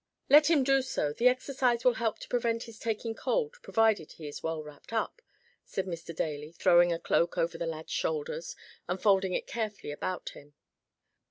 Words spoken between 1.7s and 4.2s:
will help to prevent his taking cold provided